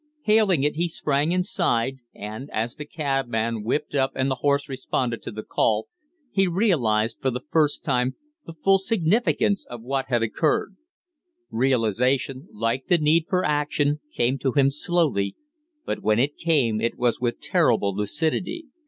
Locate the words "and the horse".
4.15-4.67